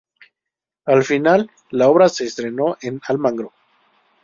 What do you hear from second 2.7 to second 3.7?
en Almagro.